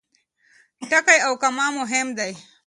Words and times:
ټکی 0.89 1.17
او 1.27 1.33
کامه 1.41 1.65
مهم 1.79 2.07
دي. 2.17 2.31